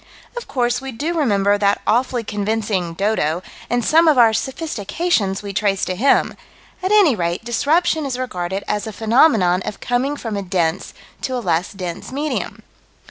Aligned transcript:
Of 0.35 0.47
course 0.47 0.81
we 0.81 0.91
do 0.91 1.13
remember 1.15 1.59
that 1.59 1.79
awfully 1.85 2.23
convincing 2.23 2.95
"dodo," 2.95 3.43
and 3.69 3.85
some 3.85 4.07
of 4.07 4.17
our 4.17 4.33
sophistications 4.33 5.43
we 5.43 5.53
trace 5.53 5.85
to 5.85 5.95
him 5.95 6.35
at 6.81 6.91
any 6.91 7.15
rate 7.15 7.45
disruption 7.45 8.03
is 8.07 8.17
regarded 8.17 8.63
as 8.67 8.87
a 8.87 8.93
phenomenon 8.93 9.61
of 9.63 9.79
coming 9.79 10.17
from 10.17 10.35
a 10.35 10.41
dense 10.41 10.95
to 11.21 11.35
a 11.35 11.37
less 11.37 11.71
dense 11.71 12.11
medium. 12.11 12.63